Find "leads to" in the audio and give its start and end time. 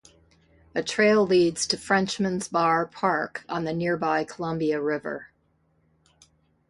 1.27-1.77